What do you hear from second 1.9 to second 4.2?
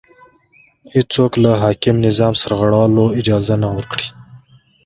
نظام سرغړولو اجازه نه ورکړي